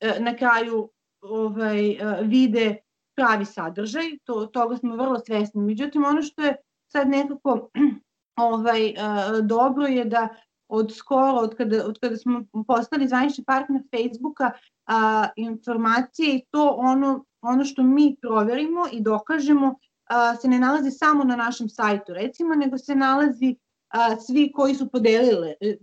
a, 0.00 0.06
e, 0.06 0.20
na 0.20 0.36
kraju 0.36 0.90
ovaj, 1.20 1.98
a, 2.00 2.20
vide 2.22 2.76
pravi 3.16 3.44
sadržaj, 3.44 4.18
to, 4.24 4.46
toga 4.46 4.76
smo 4.76 4.96
vrlo 4.96 5.18
svesni. 5.18 5.62
Međutim, 5.62 6.04
ono 6.04 6.22
što 6.22 6.42
je 6.42 6.56
sad 6.92 7.08
nekako 7.08 7.70
ovaj, 8.50 8.94
dobro 9.42 9.86
je 9.86 10.04
da 10.04 10.28
od 10.70 10.94
skoro, 10.94 11.38
od 11.38 11.54
kada, 11.56 11.86
od 11.86 11.98
kada 11.98 12.16
smo 12.16 12.44
postali 12.66 13.08
zvanični 13.08 13.44
partner 13.44 13.82
Facebooka, 13.90 14.50
a, 14.86 15.28
informacije 15.36 16.36
i 16.36 16.44
to 16.50 16.74
ono, 16.78 17.24
ono 17.40 17.64
što 17.64 17.82
mi 17.82 18.16
proverimo 18.20 18.84
i 18.92 19.00
dokažemo 19.00 19.74
a, 20.04 20.36
se 20.36 20.48
ne 20.48 20.58
nalazi 20.58 20.90
samo 20.90 21.24
na 21.24 21.36
našem 21.36 21.68
sajtu, 21.68 22.14
recimo, 22.14 22.54
nego 22.54 22.78
se 22.78 22.94
nalazi 22.94 23.56
a, 23.88 24.16
svi 24.16 24.52
koji 24.54 24.74
su 24.74 24.90
podelili, 24.90 25.54
e, 25.60 25.76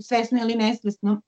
svesno 0.00 0.38
ili 0.38 0.54
nesvesno, 0.54 1.22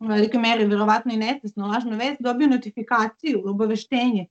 u 0.00 0.06
velike 0.14 0.38
mere, 0.38 0.66
verovatno 0.66 1.12
i 1.12 1.16
nesvesno, 1.16 1.66
lažnu 1.66 1.96
vest, 1.96 2.20
dobio 2.20 2.48
notifikaciju, 2.48 3.42
obaveštenje 3.44 4.26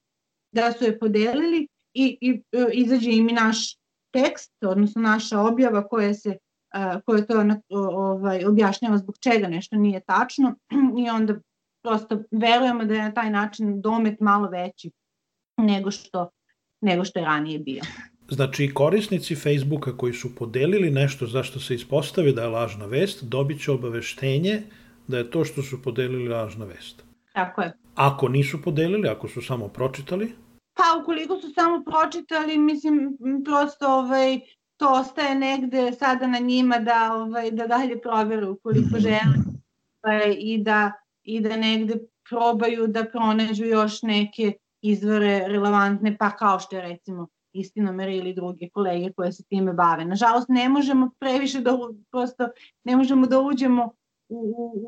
da 0.51 0.72
su 0.72 0.84
je 0.84 1.00
podelili 1.00 1.68
i, 1.94 2.18
i 2.22 2.44
e, 2.51 2.65
izađe 2.74 3.12
im 3.12 3.30
i 3.30 3.34
naš 3.34 3.77
tekst, 4.12 4.63
odnosno 4.63 5.01
naša 5.01 5.39
objava 5.39 5.88
koja 5.88 6.13
se 6.13 6.38
koja 7.06 7.25
to 7.25 7.44
ovaj, 7.70 8.46
objašnjava 8.46 8.98
zbog 8.98 9.16
čega 9.20 9.48
nešto 9.48 9.75
nije 9.75 10.00
tačno 10.00 10.56
i 11.06 11.10
onda 11.10 11.36
prosto 11.84 12.24
verujemo 12.32 12.86
da 12.86 12.94
je 12.94 13.01
na 13.01 13.13
taj 13.13 13.30
način 13.30 13.82
domet 13.82 14.20
malo 14.20 14.50
veći 14.50 14.92
nego 15.58 15.92
što, 15.92 16.30
nego 16.82 17.06
što 17.06 17.20
je 17.20 17.25
ranije 17.25 17.60
bio. 17.60 17.82
Znači, 18.30 18.74
korisnici 18.74 19.36
Facebooka 19.36 19.98
koji 19.98 20.13
su 20.13 20.36
podelili 20.36 20.92
nešto 20.92 21.28
zašto 21.28 21.60
se 21.60 21.75
ispostavi 21.75 22.34
da 22.34 22.42
je 22.42 22.48
lažna 22.48 22.86
vest, 22.86 23.24
dobit 23.24 23.63
će 23.63 23.72
obaveštenje 23.72 24.62
da 25.08 25.18
je 25.18 25.32
to 25.32 25.46
što 25.46 25.62
su 25.62 25.82
podelili 25.82 26.28
lažna 26.28 26.66
vest. 26.66 27.04
Tako 27.34 27.62
je. 27.62 27.74
Ako 27.96 28.28
nisu 28.30 28.62
podelili, 28.62 29.10
ako 29.10 29.28
su 29.28 29.42
samo 29.42 29.68
pročitali? 29.68 30.32
Pa, 30.74 31.01
ukoliko 31.01 31.38
su 31.42 31.54
samo 31.54 31.84
pročitali, 31.84 32.58
mislim, 32.58 33.18
prosto 33.46 33.88
ovaj, 33.88 34.40
to 34.82 34.94
ostaje 34.94 35.36
negde 35.36 35.92
sada 35.92 36.28
na 36.28 36.40
njima 36.40 36.80
da, 36.80 37.14
ovaj, 37.14 37.52
da 37.52 37.68
dalje 37.68 38.02
proveru 38.02 38.52
ukoliko 38.52 39.00
žele 39.00 39.38
ovaj, 40.04 40.36
i, 40.40 40.58
da, 40.64 40.92
i 41.24 41.40
da 41.42 41.58
negde 41.58 41.96
probaju 42.30 42.88
da 42.88 43.06
pronađu 43.06 43.66
još 43.66 44.02
neke 44.02 44.54
izvore 44.82 45.48
relevantne, 45.48 46.18
pa 46.18 46.30
kao 46.30 46.60
što 46.60 46.76
je 46.76 46.82
recimo 46.82 47.28
istinomere 47.54 48.16
ili 48.16 48.34
druge 48.34 48.70
kolege 48.70 49.12
koje 49.14 49.32
se 49.32 49.44
time 49.44 49.74
bave. 49.74 50.06
Nažalost, 50.06 50.50
ne 50.50 50.70
možemo 50.70 51.12
previše 51.20 51.60
da, 51.60 51.78
prosto, 52.12 52.48
ne 52.84 52.96
možemo 52.96 53.28
da 53.28 53.40
uđemo 53.40 53.92
u, 54.30 54.40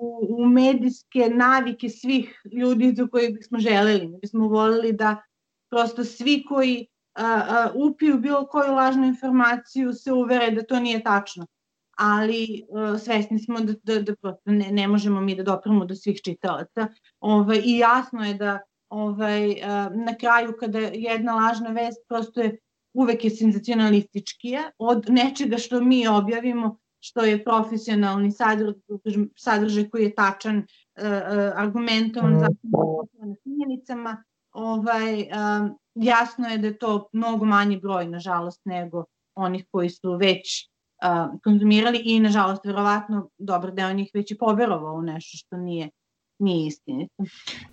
u, 0.02 0.42
u 0.42 0.46
medijske 0.46 1.30
navike 1.30 1.90
svih 1.90 2.42
ljudi 2.54 2.94
za 2.96 3.08
koje 3.08 3.30
bismo 3.30 3.60
želeli. 3.60 4.08
Mi 4.08 4.18
bismo 4.22 4.48
volili 4.48 4.94
da 4.94 5.22
prosto 5.70 6.04
svi 6.04 6.44
koji 6.50 6.88
upiju 7.76 8.18
bilo 8.18 8.48
koju 8.48 8.74
lažnu 8.74 9.06
informaciju 9.06 9.94
se 9.94 10.12
uvere 10.12 10.52
da 10.52 10.64
to 10.64 10.80
nije 10.80 11.04
tačno. 11.04 11.48
Ali 11.98 12.66
svesni 13.04 13.40
smo 13.40 13.60
da, 13.60 13.74
da, 13.84 14.00
da 14.02 14.16
prosto 14.16 14.52
ne, 14.52 14.72
ne 14.72 14.88
možemo 14.88 15.22
mi 15.22 15.36
da 15.36 15.44
dopremo 15.44 15.86
do 15.86 15.96
svih 15.96 16.22
čitalaca. 16.22 16.88
Ovaj, 17.20 17.62
I 17.64 17.78
jasno 17.78 18.26
je 18.26 18.34
da 18.34 18.60
ovaj, 18.90 19.56
na 20.06 20.18
kraju 20.20 20.54
kada 20.60 20.80
jedna 20.80 21.36
lažna 21.36 21.70
vest 21.70 22.00
prosto 22.08 22.42
je 22.42 22.58
uvek 22.94 23.24
je 23.24 23.30
senzacionalističkija 23.30 24.72
od 24.78 25.06
nečega 25.10 25.58
što 25.58 25.82
mi 25.82 26.08
objavimo 26.08 26.78
što 27.00 27.22
je 27.22 27.44
profesionalni 27.44 28.32
sadržaj, 28.32 28.74
sadržaj 29.36 29.90
koji 29.90 30.04
je 30.04 30.16
tačan, 30.16 30.58
uh, 30.58 30.64
argumentovan, 31.56 32.40
zapravo 32.40 33.08
na 33.14 33.36
činjenicama, 33.44 34.24
ovaj, 34.52 35.22
um, 35.22 35.78
jasno 35.96 36.48
je 36.48 36.58
da 36.58 36.68
je 36.68 36.78
to 36.78 37.08
mnogo 37.14 37.46
manji 37.46 37.78
broj, 37.78 38.08
nažalost, 38.08 38.62
nego 38.66 39.06
onih 39.36 39.66
koji 39.72 39.90
su 39.90 40.18
već 40.18 40.70
uh, 41.04 41.40
konzumirali 41.44 42.02
i, 42.06 42.20
nažalost, 42.20 42.66
verovatno 42.66 43.30
dobar 43.38 43.72
deo 43.72 43.94
njih 43.94 44.12
već 44.14 44.32
i 44.32 44.38
poverovao 44.38 44.94
u 44.94 45.02
nešto 45.02 45.38
što 45.38 45.58
nije 45.58 45.90
nije 46.40 46.68
istinito. 46.68 47.24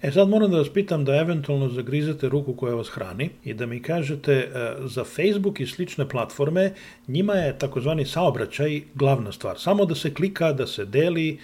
E 0.03 0.11
sad 0.12 0.29
moram 0.29 0.50
da 0.50 0.59
vas 0.59 0.73
pitam 0.73 1.05
da 1.05 1.17
eventualno 1.17 1.69
zagrizete 1.69 2.29
ruku 2.29 2.55
koja 2.55 2.75
vas 2.75 2.89
hrani 2.89 3.31
i 3.45 3.55
da 3.55 3.67
mi 3.67 3.83
kažete 3.83 4.33
e, 4.33 4.75
za 4.85 5.05
Facebook 5.05 5.61
i 5.61 5.67
slične 5.67 6.09
platforme 6.09 6.73
njima 7.09 7.35
je 7.35 7.59
takozvani 7.59 8.07
saobraćaj 8.07 8.83
glavna 8.95 9.33
stvar. 9.33 9.59
Samo 9.59 9.85
da 9.85 9.95
se 9.95 10.15
klika, 10.15 10.53
da 10.53 10.67
se 10.67 10.85
deli, 10.85 11.39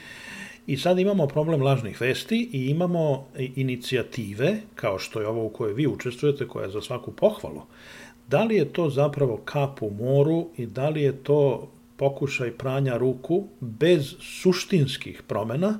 I 0.66 0.76
sad 0.76 0.98
imamo 0.98 1.26
problem 1.26 1.62
lažnih 1.62 2.00
vesti 2.00 2.48
i 2.52 2.66
imamo 2.66 3.26
inicijative, 3.36 4.56
kao 4.74 4.98
što 4.98 5.20
je 5.20 5.26
ovo 5.26 5.44
u 5.44 5.48
kojoj 5.48 5.74
vi 5.74 5.86
učestvujete, 5.86 6.48
koja 6.48 6.64
je 6.64 6.70
za 6.70 6.80
svaku 6.80 7.12
pohvalu. 7.12 7.62
Da 8.28 8.44
li 8.44 8.56
je 8.56 8.72
to 8.72 8.90
zapravo 8.90 9.36
kap 9.44 9.82
u 9.82 9.90
moru 9.90 10.48
i 10.56 10.66
da 10.66 10.88
li 10.88 11.02
je 11.02 11.12
to 11.12 11.70
pokušaj 11.96 12.50
pranja 12.50 12.96
ruku 12.96 13.44
bez 13.60 14.14
suštinskih 14.20 15.22
promena 15.22 15.78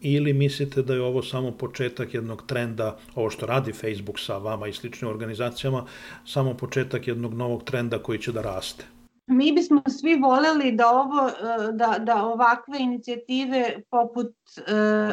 ili 0.00 0.32
mislite 0.32 0.82
da 0.82 0.94
je 0.94 1.02
ovo 1.02 1.22
samo 1.22 1.50
početak 1.50 2.14
jednog 2.14 2.46
trenda, 2.46 2.98
ovo 3.14 3.30
što 3.30 3.46
radi 3.46 3.72
Facebook 3.72 4.20
sa 4.20 4.38
vama 4.38 4.68
i 4.68 4.72
sličnim 4.72 5.10
organizacijama, 5.10 5.86
samo 6.26 6.54
početak 6.54 7.08
jednog 7.08 7.34
novog 7.34 7.64
trenda 7.64 7.98
koji 7.98 8.18
će 8.18 8.32
da 8.32 8.42
raste? 8.42 8.84
Mi 9.26 9.52
bismo 9.52 9.82
svi 9.88 10.14
voleli 10.16 10.72
da 10.72 10.90
ovo 10.90 11.28
e, 11.28 11.72
da, 11.72 11.98
da 11.98 12.24
ovakve 12.26 12.78
inicijative 12.78 13.80
poput 13.90 14.32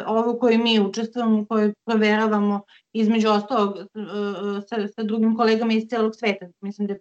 ovo 0.06 0.38
koje 0.38 0.58
mi 0.58 0.80
učestvujemo, 0.80 1.46
koje 1.46 1.74
proveravamo 1.86 2.60
između 2.92 3.28
ostalog 3.28 3.76
uh, 3.76 4.62
sa, 4.68 4.88
sa 4.88 5.02
drugim 5.02 5.36
kolegama 5.36 5.72
iz 5.72 5.88
celog 5.88 6.14
sveta. 6.14 6.46
Mislim 6.60 6.86
da 6.86 6.94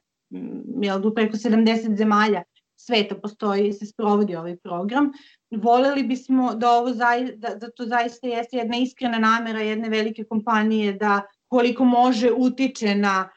je 0.87 0.99
da 0.99 1.13
preko 1.13 1.37
70 1.37 1.97
zemalja 1.97 2.43
sveta 2.75 3.15
postoji 3.15 3.67
i 3.67 3.73
se 3.73 3.85
sprovodi 3.85 4.35
ovaj 4.35 4.57
program. 4.57 5.11
Voleli 5.51 6.03
bismo 6.03 6.55
da 6.55 6.71
ovo 6.71 6.93
zai, 6.93 7.35
da, 7.35 7.55
da 7.55 7.71
to 7.71 7.85
zaista 7.85 8.27
jeste 8.27 8.57
jedna 8.57 8.77
iskrena 8.77 9.19
namera 9.19 9.59
jedne 9.59 9.89
velike 9.89 10.23
kompanije 10.23 10.93
da 10.93 11.21
koliko 11.47 11.85
može 11.85 12.31
utiče 12.31 12.95
na 12.95 13.29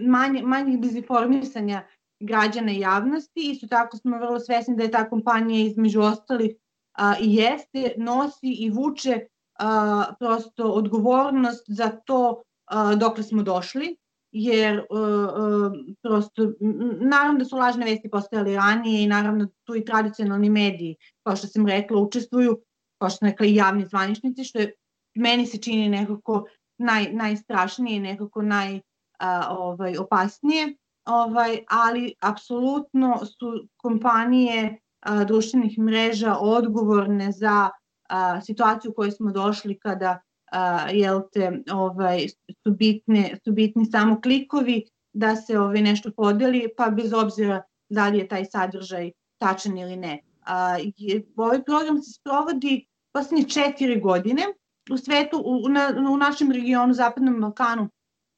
manje, 0.00 0.42
manjih 0.42 0.80
dezinformisanja 0.80 1.82
građana 2.22 2.72
i 2.72 2.80
javnosti. 2.80 3.50
Isto 3.50 3.66
tako 3.66 3.96
smo 3.96 4.18
vrlo 4.18 4.40
svesni 4.40 4.76
da 4.76 4.82
je 4.82 4.90
ta 4.90 5.08
kompanija 5.08 5.66
između 5.66 6.00
ostalih 6.00 6.50
a, 6.92 7.14
i 7.20 7.34
jeste, 7.34 7.94
nosi 7.96 8.52
i 8.58 8.70
vuče 8.70 9.20
a, 9.58 10.04
prosto 10.18 10.64
odgovornost 10.64 11.64
za 11.68 11.88
to 11.88 12.42
a, 12.64 12.94
dokle 12.94 13.22
smo 13.22 13.42
došli, 13.42 13.96
jer 14.32 14.78
a, 14.78 14.84
a, 14.90 15.72
prosto, 16.02 16.52
naravno 17.00 17.38
da 17.38 17.44
su 17.44 17.56
lažne 17.56 17.84
vesti 17.84 18.10
postojali 18.10 18.56
ranije 18.56 19.02
i 19.02 19.06
naravno 19.08 19.48
tu 19.64 19.76
i 19.76 19.84
tradicionalni 19.84 20.50
mediji, 20.50 20.96
kao 21.22 21.36
što 21.36 21.46
sam 21.46 21.66
rekla, 21.66 22.00
učestvuju, 22.00 22.58
kao 22.98 23.10
što 23.10 23.16
sam 23.16 23.28
rekla 23.28 23.46
i 23.46 23.54
javni 23.54 23.86
zvaničnici, 23.86 24.44
što 24.44 24.58
je 24.58 24.72
meni 25.14 25.46
se 25.46 25.58
čini 25.58 25.88
nekako 25.88 26.44
naj, 26.78 27.12
najstrašnije, 27.12 28.00
nekako 28.00 28.42
naj 28.42 28.80
a, 29.18 29.56
ovaj, 29.58 29.96
opasnije 29.96 30.76
ovaj, 31.04 31.58
ali 31.68 32.14
apsolutno 32.20 33.18
su 33.26 33.68
kompanije 33.76 34.78
a, 35.00 35.24
društvenih 35.24 35.78
mreža 35.78 36.36
odgovorne 36.40 37.32
za 37.32 37.70
a, 38.08 38.40
situaciju 38.40 38.90
u 38.90 38.94
kojoj 38.94 39.10
smo 39.10 39.32
došli 39.32 39.78
kada 39.78 40.20
a, 40.52 40.88
jel 40.90 41.20
te, 41.32 41.62
ovaj, 41.72 42.28
su, 42.62 42.70
bitne, 42.70 43.38
su 43.44 43.52
bitni 43.52 43.86
samo 43.86 44.20
klikovi 44.20 44.84
da 45.12 45.36
se 45.36 45.58
ovaj, 45.58 45.82
nešto 45.82 46.10
podeli, 46.16 46.68
pa 46.76 46.90
bez 46.90 47.12
obzira 47.12 47.62
da 47.88 48.08
li 48.08 48.18
je 48.18 48.28
taj 48.28 48.44
sadržaj 48.44 49.10
tačan 49.38 49.78
ili 49.78 49.96
ne. 49.96 50.22
A, 50.46 50.76
je, 50.96 51.22
ovaj 51.36 51.64
program 51.64 52.02
se 52.02 52.12
sprovodi 52.12 52.86
poslednje 53.12 53.48
četiri 53.48 54.00
godine 54.00 54.42
u 54.90 54.96
svetu, 54.96 55.42
u, 55.44 55.68
na, 55.68 55.94
u 56.12 56.16
našem 56.16 56.52
regionu, 56.52 56.94
Zapadnom 56.94 57.40
Balkanu, 57.40 57.88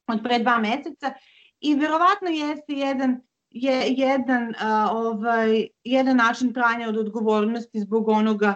od 0.07 0.23
pre 0.23 0.39
dva 0.39 0.59
meseca 0.59 1.13
i 1.65 1.75
verovatno 1.75 2.29
jeste 2.29 2.73
jedan 2.73 3.21
je 3.51 3.95
jedan 3.97 4.55
a, 4.59 4.89
ovaj 4.93 5.67
jedan 5.85 6.17
način 6.17 6.53
pranja 6.53 6.89
od 6.89 6.97
odgovornosti 6.97 7.81
zbog 7.81 8.09
onoga 8.09 8.55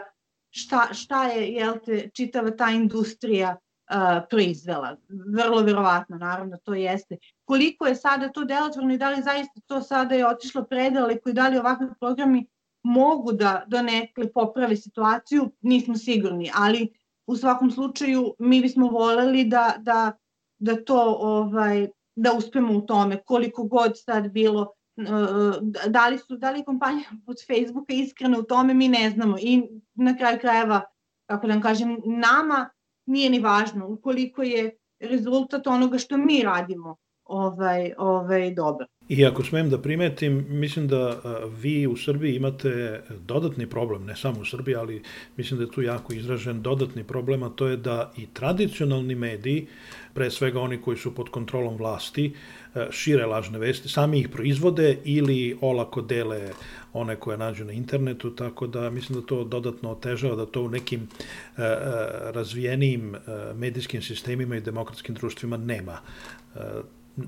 šta, 0.50 0.88
šta 0.92 1.24
je 1.24 1.48
jel 1.48 1.74
te, 1.84 2.10
čitava 2.14 2.50
ta 2.50 2.70
industrija 2.70 3.56
uh, 3.56 4.22
proizvela. 4.30 4.96
Vrlo 5.34 5.62
verovatno, 5.62 6.18
naravno, 6.18 6.56
to 6.64 6.74
jeste. 6.74 7.16
Koliko 7.44 7.86
je 7.86 7.94
sada 7.94 8.28
to 8.32 8.44
delotvorno 8.44 8.94
i 8.94 8.98
da 8.98 9.10
li 9.10 9.22
zaista 9.22 9.60
to 9.66 9.80
sada 9.80 10.14
je 10.14 10.26
otišlo 10.26 10.64
predaleko 10.64 11.30
i 11.30 11.32
da 11.32 11.48
li 11.48 11.58
ovakvi 11.58 11.86
programi 12.00 12.46
mogu 12.82 13.32
da 13.32 13.64
donekle 13.66 14.32
poprave 14.32 14.76
situaciju, 14.76 15.50
nismo 15.60 15.96
sigurni, 15.96 16.50
ali 16.54 16.88
u 17.26 17.36
svakom 17.36 17.70
slučaju 17.70 18.34
mi 18.38 18.60
bismo 18.60 18.88
voleli 18.88 19.44
da, 19.44 19.74
da, 19.78 20.12
da 20.58 20.84
to 20.84 21.16
ovaj, 21.20 21.88
da 22.18 22.32
uspemo 22.32 22.78
u 22.78 22.80
tome, 22.80 23.22
koliko 23.24 23.64
god 23.64 23.92
sad 23.94 24.30
bilo 24.30 24.72
da 25.88 26.08
li 26.08 26.18
su 26.18 26.36
da 26.36 26.50
li 26.50 26.64
kompanija 26.64 27.10
od 27.30 27.36
Facebooka 27.46 27.92
iskrena 27.92 28.38
u 28.38 28.42
tome 28.42 28.74
mi 28.74 28.88
ne 28.88 29.10
znamo 29.10 29.36
i 29.40 29.62
na 29.94 30.16
kraju 30.16 30.38
krajeva 30.40 30.82
kako 31.26 31.46
da 31.46 31.52
vam 31.52 31.62
kažem 31.62 32.00
nama 32.04 32.70
nije 33.06 33.30
ni 33.30 33.40
važno 33.40 33.88
ukoliko 33.88 34.42
je 34.42 34.76
rezultat 35.00 35.66
onoga 35.66 35.98
što 35.98 36.16
mi 36.16 36.42
radimo 36.42 36.96
ovaj 37.24 37.92
ovaj 37.98 38.54
dobar. 38.54 38.86
I 39.08 39.24
ako 39.26 39.44
smem 39.44 39.70
da 39.70 39.78
primetim, 39.78 40.46
mislim 40.48 40.88
da 40.88 41.20
vi 41.60 41.86
u 41.86 41.96
Srbiji 41.96 42.36
imate 42.36 43.00
dodatni 43.26 43.66
problem, 43.66 44.04
ne 44.04 44.16
samo 44.16 44.40
u 44.40 44.44
Srbiji, 44.44 44.74
ali 44.74 45.02
mislim 45.36 45.58
da 45.58 45.64
je 45.64 45.70
tu 45.70 45.82
jako 45.82 46.12
izražen 46.12 46.62
dodatni 46.62 47.04
problem, 47.04 47.42
a 47.42 47.48
to 47.48 47.66
je 47.66 47.76
da 47.76 48.12
i 48.16 48.26
tradicionalni 48.26 49.14
mediji, 49.14 49.66
pre 50.14 50.30
svega 50.30 50.60
oni 50.60 50.80
koji 50.82 50.96
su 50.96 51.14
pod 51.14 51.28
kontrolom 51.28 51.76
vlasti, 51.76 52.32
šire 52.90 53.26
lažne 53.26 53.58
vesti, 53.58 53.88
sami 53.88 54.20
ih 54.20 54.28
proizvode 54.28 54.98
ili 55.04 55.56
olako 55.60 56.02
dele 56.02 56.50
one 56.92 57.16
koje 57.16 57.38
nađu 57.38 57.64
na 57.64 57.72
internetu, 57.72 58.30
tako 58.30 58.66
da 58.66 58.90
mislim 58.90 59.20
da 59.20 59.26
to 59.26 59.44
dodatno 59.44 59.90
otežava, 59.90 60.36
da 60.36 60.46
to 60.46 60.62
u 60.62 60.68
nekim 60.68 61.08
razvijenijim 62.34 63.14
medijskim 63.54 64.02
sistemima 64.02 64.56
i 64.56 64.60
demokratskim 64.60 65.14
društvima 65.14 65.56
nema 65.56 65.98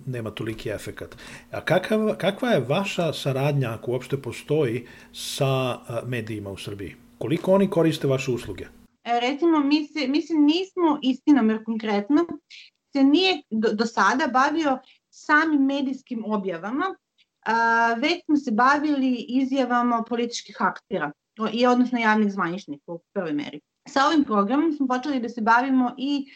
nema 0.06 0.30
toliki 0.30 0.70
efekat. 0.70 1.16
A 1.50 1.60
kakav, 1.64 2.16
kakva 2.18 2.48
je 2.48 2.64
vaša 2.68 3.12
saradnja, 3.12 3.74
ako 3.74 3.90
uopšte 3.90 4.22
postoji, 4.22 4.86
sa 5.12 5.78
medijima 6.06 6.50
u 6.50 6.56
Srbiji? 6.56 6.94
Koliko 7.18 7.52
oni 7.52 7.70
koriste 7.70 8.06
vaše 8.06 8.30
usluge? 8.30 8.64
E, 9.04 9.20
recimo, 9.20 9.60
mi 9.60 9.86
se, 9.86 10.08
mi 10.08 10.22
se 10.22 10.34
nismo, 10.34 10.98
jer 11.02 11.64
konkretno, 11.64 12.26
se 12.92 13.04
nije 13.04 13.42
do, 13.50 13.72
do 13.72 13.86
sada 13.86 14.26
bavio 14.26 14.78
samim 15.10 15.64
medijskim 15.64 16.24
objavama, 16.26 16.94
a, 17.46 17.94
već 17.94 18.24
smo 18.24 18.36
se 18.36 18.50
bavili 18.50 19.26
izjavama 19.28 20.04
političkih 20.08 20.56
aktera, 20.58 21.12
i 21.52 21.66
odnosno 21.66 21.98
javnih 21.98 22.32
zvaničnika 22.32 22.92
u 22.92 23.00
prvoj 23.12 23.32
meri. 23.32 23.60
Sa 23.88 24.06
ovim 24.06 24.24
programom 24.24 24.72
smo 24.72 24.86
počeli 24.86 25.20
da 25.20 25.28
se 25.28 25.40
bavimo 25.40 25.94
i 25.98 26.26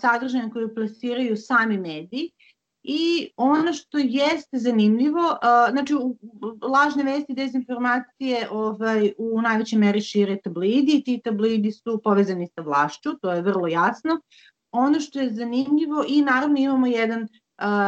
sadržajem 0.00 0.50
koje 0.50 0.74
plasiraju 0.74 1.36
sami 1.36 1.78
mediji, 1.78 2.30
I 2.88 3.30
ono 3.36 3.72
što 3.72 3.98
jeste 3.98 4.58
zanimljivo, 4.58 5.20
uh, 5.20 5.70
znači 5.70 5.94
lažne 6.62 7.04
vesti 7.04 7.32
i 7.32 7.36
dezinformacije 7.36 8.48
ovaj, 8.50 9.12
u 9.18 9.40
najvećoj 9.42 9.78
meri 9.78 10.00
šire 10.00 10.36
tablidi, 10.44 11.02
ti 11.04 11.20
tablidi 11.24 11.72
su 11.72 12.00
povezani 12.04 12.48
sa 12.54 12.62
vlašću, 12.62 13.18
to 13.22 13.32
je 13.32 13.42
vrlo 13.42 13.66
jasno. 13.66 14.20
Ono 14.72 15.00
što 15.00 15.20
je 15.20 15.32
zanimljivo 15.32 16.04
i 16.08 16.22
naravno 16.22 16.58
imamo 16.58 16.86
jedan 16.86 17.22
uh, 17.22 17.28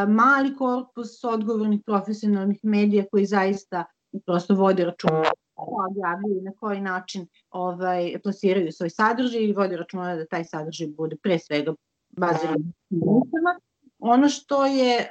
mali 0.09 0.55
korpus 0.55 1.23
odgovornih 1.23 1.79
profesionalnih 1.85 2.59
medija 2.63 3.05
koji 3.11 3.25
zaista 3.25 3.85
prosto 4.25 4.55
vode 4.55 4.85
računa 4.85 5.31
objavljuju 5.55 6.41
na 6.41 6.51
koji 6.59 6.81
način 6.81 7.27
ovaj, 7.49 8.19
plasiraju 8.23 8.71
svoj 8.71 8.89
sadržaj 8.89 9.43
i 9.43 9.53
vode 9.53 9.77
računa 9.77 10.15
da 10.15 10.25
taj 10.25 10.43
sadržaj 10.43 10.87
bude 10.87 11.15
pre 11.23 11.39
svega 11.39 11.73
baziran 12.09 12.73
na 12.89 13.59
Ono 13.99 14.29
što 14.29 14.65
je 14.65 15.09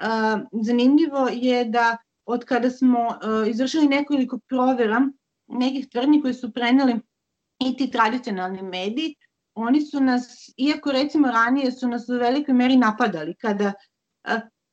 zanimljivo 0.62 1.28
je 1.32 1.64
da 1.64 1.96
od 2.24 2.44
kada 2.44 2.70
smo 2.70 3.18
izvršili 3.50 3.88
nekoliko 3.88 4.38
provera 4.48 5.08
nekih 5.46 5.88
tvrdnji 5.88 6.22
koje 6.22 6.34
su 6.34 6.52
preneli 6.52 7.00
i 7.58 7.76
ti 7.76 7.90
tradicionalni 7.90 8.62
mediji, 8.62 9.14
oni 9.54 9.80
su 9.80 10.00
nas, 10.00 10.50
iako 10.56 10.92
recimo 10.92 11.28
ranije 11.28 11.72
su 11.72 11.88
nas 11.88 12.08
u 12.08 12.12
velikoj 12.12 12.54
meri 12.54 12.76
napadali 12.76 13.34
kada 13.34 13.72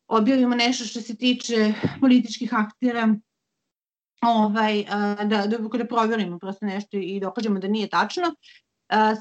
objavimo 0.08 0.56
nešto 0.56 0.86
što 0.86 1.02
se 1.02 1.16
tiče 1.16 1.74
političkih 2.00 2.54
aktera, 2.54 3.16
ovaj, 4.22 4.84
da, 5.26 5.46
da, 5.48 5.58
da 5.78 5.88
proverimo 5.88 6.40
prosto 6.40 6.66
nešto 6.66 6.98
i 6.98 7.20
dokažemo 7.20 7.60
da 7.60 7.68
nije 7.68 7.90
tačno. 7.90 8.36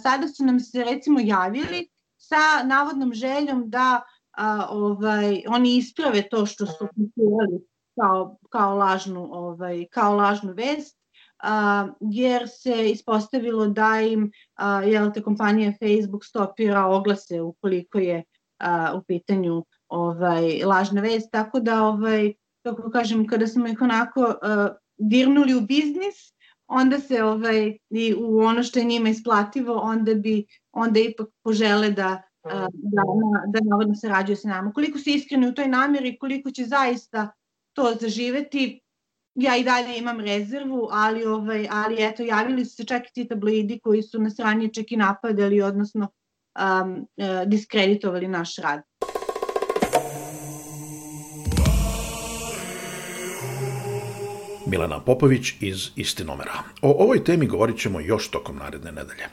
Sada 0.02 0.28
su 0.28 0.44
nam 0.44 0.61
se 0.61 0.85
recimo 0.85 1.20
javili 1.22 1.88
sa 2.16 2.62
navodnom 2.64 3.14
željom 3.14 3.70
da 3.70 4.02
a, 4.37 4.66
ovaj, 4.70 5.42
oni 5.49 5.77
isprave 5.77 6.29
to 6.29 6.47
što 6.47 6.66
su 6.66 6.88
pisali 6.94 7.66
kao, 8.01 8.37
kao, 8.51 8.77
lažnu, 8.77 9.29
ovaj, 9.33 9.87
kao 9.90 10.16
lažnu 10.16 10.53
vest, 10.53 10.99
a, 11.42 11.88
jer 12.01 12.49
se 12.49 12.90
ispostavilo 12.90 13.66
da 13.66 14.01
im 14.01 14.31
a, 14.55 14.83
jel 14.83 15.12
te, 15.12 15.23
kompanija 15.23 15.73
Facebook 15.73 16.25
stopira 16.25 16.87
oglase 16.87 17.40
ukoliko 17.40 17.99
je 17.99 18.25
a, 18.59 18.94
u 18.97 19.03
pitanju 19.03 19.64
ovaj, 19.88 20.64
lažna 20.64 21.01
vest, 21.01 21.29
tako 21.33 21.61
da 21.61 21.83
ovaj, 21.83 22.33
kako 22.62 22.90
kažem, 22.90 23.27
kada 23.27 23.47
smo 23.47 23.68
ih 23.68 23.83
onako 23.83 24.35
a, 24.42 24.68
dirnuli 24.99 25.55
u 25.55 25.61
biznis, 25.61 26.35
onda 26.66 27.01
se 27.01 27.23
ovaj, 27.23 27.79
i 27.90 28.14
u 28.18 28.38
ono 28.38 28.62
što 28.62 28.79
je 28.79 28.85
njima 28.85 29.09
isplativo, 29.09 29.75
onda 29.75 30.14
bi 30.14 30.47
onda 30.73 31.01
ipak 31.01 31.29
požele 31.42 31.90
da 31.90 32.23
da, 32.44 32.68
da 33.46 33.61
navodno 33.62 33.94
sarađuje 33.94 34.37
sa 34.37 34.48
nama. 34.48 34.72
Koliko 34.72 34.98
su 34.98 35.11
iskreni 35.11 35.48
u 35.48 35.54
toj 35.54 35.68
namjeri, 35.68 36.18
koliko 36.18 36.50
će 36.50 36.64
zaista 36.64 37.33
to 37.72 37.94
zaživeti, 38.00 38.80
ja 39.35 39.57
i 39.57 39.64
dalje 39.64 39.98
imam 39.98 40.20
rezervu, 40.20 40.88
ali, 40.90 41.24
ovaj, 41.24 41.68
ali 41.70 41.96
eto, 41.98 42.22
javili 42.22 42.64
su 42.64 42.76
se 42.76 42.85
čak 42.85 43.02
i 43.02 43.12
ti 43.12 43.28
tablidi 43.28 43.78
koji 43.83 44.02
su 44.02 44.20
nas 44.20 44.38
ranije 44.38 44.72
čak 44.72 44.92
i 44.92 44.96
napadali, 44.96 45.62
odnosno 45.62 46.09
um, 46.09 47.07
diskreditovali 47.46 48.28
naš 48.28 48.57
rad. 48.57 48.83
Milena 54.66 55.00
Popović 55.00 55.54
iz 55.61 55.90
Istinomera. 55.96 56.52
O 56.83 56.94
ovoj 56.98 57.24
temi 57.24 57.46
govorit 57.46 57.78
ćemo 57.78 58.00
još 58.00 58.30
tokom 58.30 58.57
naredne 58.57 58.92
nedelje. 58.92 59.24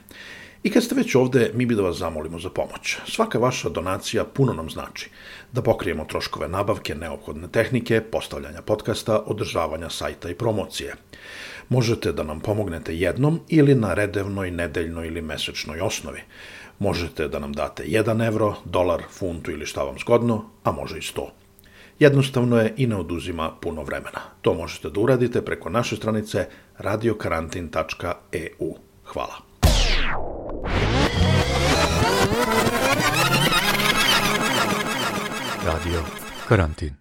I 0.64 0.70
kad 0.70 0.84
ste 0.84 0.96
već 0.96 1.16
ovde, 1.16 1.52
mi 1.54 1.66
bi 1.66 1.76
da 1.76 1.82
vas 1.82 1.98
zamolimo 1.98 2.40
za 2.40 2.50
pomoć. 2.50 2.98
Svaka 3.08 3.40
vaša 3.40 3.70
donacija 3.70 4.26
puno 4.26 4.54
nam 4.54 4.70
znači. 4.70 5.10
Da 5.52 5.62
pokrijemo 5.62 6.06
troškove 6.06 6.48
nabavke, 6.48 6.96
neophodne 6.96 7.48
tehnike, 7.48 8.02
postavljanja 8.02 8.62
podcasta, 8.62 9.20
održavanja 9.26 9.90
sajta 9.90 10.30
i 10.30 10.36
promocije. 10.36 10.96
Možete 11.70 12.12
da 12.12 12.24
nam 12.24 12.40
pomognete 12.40 12.96
jednom 12.96 13.40
ili 13.48 13.76
na 13.76 13.94
redevnoj, 13.94 14.52
nedeljnoj 14.52 15.08
ili 15.08 15.22
mesečnoj 15.22 15.82
osnovi. 15.82 16.22
Možete 16.80 17.28
da 17.28 17.40
nam 17.40 17.54
date 17.54 17.84
1 17.84 18.28
evro, 18.28 18.56
dolar, 18.66 19.04
funtu 19.12 19.52
ili 19.52 19.66
šta 19.66 19.84
vam 19.84 20.00
zgodno, 20.00 20.46
a 20.64 20.72
može 20.72 20.98
i 20.98 21.02
100. 21.02 21.28
Jednostavno 22.00 22.58
je 22.58 22.74
i 22.78 22.88
ne 22.88 22.96
oduzima 22.96 23.52
puno 23.62 23.84
vremena. 23.84 24.22
To 24.42 24.54
možete 24.54 24.90
da 24.90 25.00
uradite 25.00 25.42
preko 25.46 25.70
naše 25.70 25.96
stranice 25.96 26.48
radiokarantin.eu. 26.78 28.76
Hvala. 29.06 29.51
Radio 35.66 36.04
Karantin 36.48 37.01